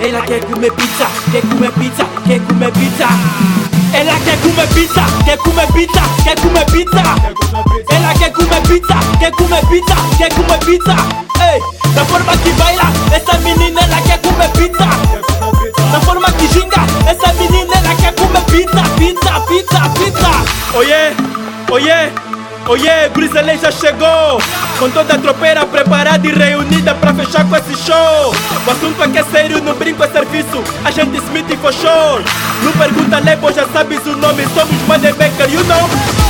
Ella 0.00 0.22
que 0.24 0.40
come 0.40 0.70
pizza, 0.70 1.06
que 1.30 1.40
come 1.40 1.68
pizza, 1.70 2.06
que 2.26 2.40
come 2.40 2.70
pizza. 2.72 3.08
Ella 3.92 4.14
que 4.24 4.36
come 4.38 4.66
pizza, 4.68 5.04
que 5.24 5.36
come 5.36 5.66
pizza, 5.74 6.02
que 6.24 6.34
come 6.40 6.64
pizza. 6.66 7.02
Ella 7.90 8.14
que 8.14 8.32
come 8.32 8.60
pizza, 8.62 8.98
que 9.18 9.30
come 9.32 9.60
pizza, 9.70 9.96
que 10.18 10.28
come 10.34 10.58
pizza. 10.64 10.96
La 11.94 12.04
forma 12.04 12.32
que 12.42 12.52
baila, 12.52 12.90
esa 13.14 13.38
menina 13.40 13.80
es 13.80 13.88
la 13.90 14.00
que 14.02 14.20
come 14.26 14.48
pizza. 14.50 14.88
La 15.92 16.00
forma 16.00 16.28
que 16.32 16.48
chinga, 16.48 16.86
esa 17.10 17.32
menina 17.34 17.74
es 17.74 17.82
la 17.82 17.94
que 17.96 18.14
come 18.14 18.40
pizza, 18.50 18.82
pizza, 18.96 19.44
pizza, 19.46 19.94
pizza. 19.94 20.30
Oye, 20.76 21.14
oye. 21.70 22.29
Oiê, 22.68 23.08
Grizzly 23.14 23.58
já 23.58 23.70
chegou. 23.70 24.40
Com 24.78 24.90
toda 24.90 25.14
a 25.14 25.18
tropeira 25.18 25.66
preparada 25.66 26.26
e 26.26 26.32
reunida 26.32 26.94
pra 26.94 27.12
fechar 27.14 27.44
com 27.44 27.56
esse 27.56 27.76
show. 27.76 28.34
O 28.66 28.70
assunto 28.70 29.02
aqui 29.02 29.18
é 29.18 29.24
sério, 29.24 29.62
não 29.62 29.74
brinco 29.74 30.02
é 30.02 30.08
serviço. 30.08 30.62
A 30.84 30.90
gente 30.90 31.16
Smith 31.18 31.50
e 31.50 31.56
for 31.56 31.72
sure. 31.72 32.24
Não 32.62 32.72
pergunta 32.72 33.18
label, 33.18 33.52
já 33.52 33.66
sabes 33.68 34.04
o 34.06 34.16
nome. 34.16 34.46
Somos 34.54 34.82
Madebaker, 34.86 35.50
you 35.52 35.64
know. 35.64 35.88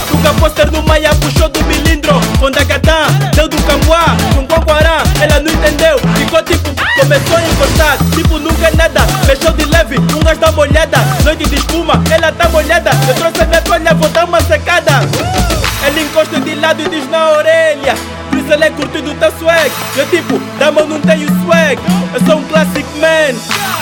Tuga 0.08 0.34
poster 0.40 0.70
no 0.72 0.82
Maia 0.82 1.14
puxou 1.16 1.48
do 1.48 1.62
milindro. 1.64 2.14
Com 2.38 2.50
Dagatã, 2.50 3.06
deu 3.34 3.48
do 3.48 3.56
Camboá 3.62 4.04
Com 4.34 4.44
Guaguará, 4.46 5.02
ela 5.20 5.40
não 5.40 5.52
entendeu. 5.52 5.98
Ficou 6.16 6.42
tipo, 6.42 6.70
começou 6.98 7.36
a 7.36 7.42
encostar. 7.42 7.98
Tipo 8.14 8.38
nunca 8.38 8.68
é 8.68 8.76
nada, 8.76 9.00
fechou 9.24 9.52
de 9.52 9.64
leve 9.64 9.98
Um 9.98 10.22
gás 10.22 10.38
dá 10.38 10.50
uma 10.50 10.62
olhada, 10.62 10.98
noite 11.24 11.48
de 11.48 11.56
espuma 11.56 12.02
Ela 12.10 12.32
tá 12.32 12.48
molhada, 12.48 12.90
eu 13.08 13.14
trouxe 13.14 13.42
a 13.42 13.46
minha 13.46 13.62
toalha 13.62 13.94
Vou 13.94 14.08
dar 14.10 14.24
uma 14.24 14.40
secada 14.42 14.89
e 16.80 16.88
diz 16.88 17.08
na 17.10 17.30
orelha 17.32 17.94
Por 18.28 18.38
isso 18.38 18.52
ele 18.52 18.64
é 18.64 18.70
curtido 18.70 19.14
teu 19.14 19.32
swag. 19.38 19.70
Eu 19.96 20.06
tipo, 20.08 20.40
dama 20.58 20.80
eu 20.80 20.86
não 20.86 21.00
tenho 21.00 21.28
swag 21.42 21.78
Eu 22.14 22.26
sou 22.26 22.36
um 22.38 22.44
classic 22.44 22.86
man. 22.98 23.38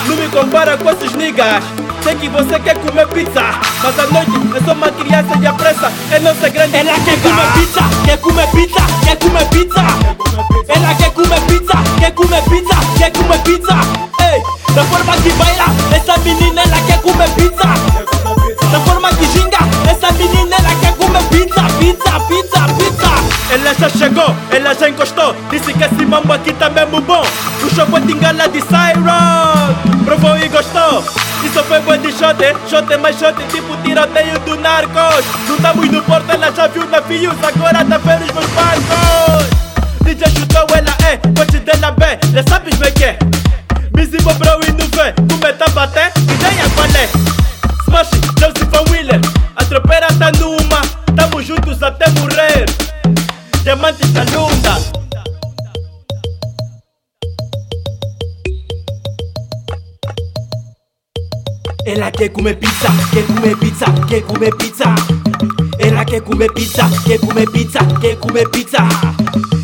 Não 0.07 0.15
me 0.15 0.27
compara 0.29 0.77
com 0.77 0.89
esses 0.89 1.13
niggas. 1.13 1.63
Sei 2.03 2.15
que 2.15 2.29
você 2.29 2.57
quer 2.59 2.77
comer 2.77 3.07
pizza 3.09 3.41
Mas 3.83 3.99
à 3.99 4.07
noite 4.07 4.31
eu 4.55 4.63
sou 4.63 4.73
uma 4.73 4.89
criança 4.89 5.37
e 5.41 5.45
a 5.45 5.53
pressa 5.53 5.91
É 6.11 6.19
não 6.19 6.33
ser 6.35 6.49
grande 6.49 6.77
Ela 6.77 6.93
quer 6.93 7.19
comer 7.21 7.51
pizza, 7.53 7.81
quer 8.05 8.17
comer 8.17 8.47
pizza, 8.47 8.79
quer 9.03 9.17
comer 9.17 9.45
pizza. 9.49 10.29
Ela 10.67 10.95
quer 10.95 11.11
comer 11.11 11.41
pizza, 11.41 11.73
quer 11.99 12.11
comer 12.11 12.41
pizza, 12.43 12.75
quer 12.97 13.11
comer 13.11 13.39
pizza. 13.39 13.75
Ei, 14.21 14.73
da 14.73 14.83
forma 14.85 15.17
que 15.17 15.29
baila, 15.33 15.65
essa 15.95 16.17
menina 16.19 16.61
ela 16.61 16.81
quer 16.87 16.88
Ela 23.69 23.77
já 23.77 23.89
chegou, 23.89 24.35
ela 24.49 24.73
já 24.73 24.89
encostou. 24.89 25.35
Disse 25.51 25.71
que 25.71 25.83
esse 25.83 26.03
mambo 26.03 26.33
aqui 26.33 26.51
tá 26.53 26.71
mesmo 26.71 26.99
bom. 27.01 27.21
Puxou 27.61 27.85
a 27.95 28.01
tingala 28.01 28.49
de 28.49 28.61
Cyron 28.61 30.03
Provou 30.05 30.35
e 30.37 30.49
gostou. 30.49 31.03
Isso 31.43 31.63
foi 31.65 31.79
bom 31.81 31.95
de 31.97 32.11
shot, 32.11 32.35
shot 32.67 32.97
mais 32.97 33.19
shot 33.19 33.35
Tipo 33.49 33.77
tiroteio 33.83 34.39
do 34.39 34.55
narcos. 34.55 35.23
Não 35.47 35.55
estamos 35.55 35.87
no 35.87 36.01
porto, 36.01 36.31
ela 36.31 36.51
já 36.51 36.65
viu 36.65 36.83
navios 36.89 37.35
Agora 37.43 37.85
tá 37.85 37.97
vendo 37.99 38.25
os 38.25 38.33
meus 38.33 38.47
barcos. 38.47 39.45
DJ 40.01 40.27
chutou, 40.29 40.65
ela 40.75 40.97
é, 41.07 41.17
coach 41.17 41.59
dela 41.59 41.91
bem 41.91 42.17
Já 42.33 42.43
sabes 42.49 42.75
bem 42.75 42.91
que 42.91 43.03
é 43.03 43.38
E 61.89 61.95
la 61.95 62.11
che 62.11 62.29
come 62.29 62.55
pizza, 62.55 62.93
che 63.09 63.25
come 63.25 63.55
pizza, 63.55 63.91
che 64.05 64.23
come 64.23 64.49
pizza. 64.55 64.93
E 65.75 65.89
la 65.89 66.03
che 66.03 66.21
come 66.21 66.45
pizza, 66.45 66.87
che 67.03 67.17
come 67.17 67.45
pizza, 67.51 67.83
che 67.99 68.15
come 68.19 68.47
pizza. 68.47 68.85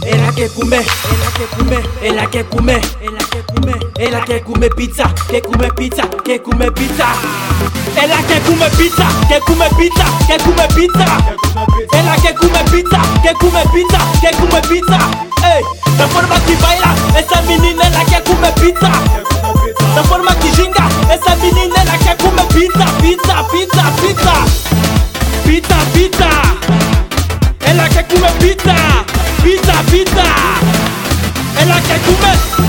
E 0.02 0.18
la 0.18 0.32
che 0.34 0.50
come, 0.52 0.78
e 0.80 1.18
la 1.20 1.30
che 1.32 1.48
come, 1.56 1.84
e 2.00 2.12
la 2.12 2.28
che 2.28 2.48
come, 2.48 2.80
e 2.98 3.10
la 3.12 3.28
che 3.30 3.44
come, 3.46 3.78
e 3.96 4.10
la 4.10 4.20
che 4.24 4.42
come 4.42 4.68
pizza, 4.70 5.14
che 5.28 5.42
come 5.42 5.72
pizza, 5.76 6.08
che 6.24 6.42
come 6.42 6.72
pizza. 6.72 7.06
E 7.94 8.08
la 8.08 8.18
che 8.26 8.42
come 8.42 8.70
pizza, 8.76 9.06
che 9.28 9.40
come 9.46 9.70
pizza, 9.78 10.06
che 10.26 10.38
come 10.44 10.66
pizza. 10.74 11.06
E 11.92 12.02
la 12.02 12.16
che 12.16 12.34
come 12.34 12.64
pizza, 12.72 13.00
che 13.22 13.34
come 13.38 13.64
pizza, 13.72 14.00
che 14.20 14.36
come 14.40 14.60
pizza. 14.62 14.98
Ehi, 15.44 15.62
la 15.96 16.08
forma 16.08 16.40
che 16.40 16.56
baila, 16.56 16.92
esa 17.14 17.40
menina 17.46 17.84
è 17.84 17.90
la 17.92 18.04
che 18.04 18.22
come 18.24 18.52
pizza. 18.54 19.26
La 19.96 20.04
forma 20.04 20.36
que 20.36 20.52
ginga, 20.52 20.90
essa 21.08 21.36
menina 21.36 21.85
pita, 23.66 23.92
pita, 24.02 24.46
pita, 25.46 25.78
pita. 25.94 26.30
Es 27.66 27.76
la 27.76 27.90
que 27.90 28.06
come 28.06 28.30
pita, 28.40 28.76
pita, 29.44 29.82
pita. 29.92 30.26
Es 31.60 31.68
la 31.68 31.82
que 31.82 32.00
come. 32.06 32.65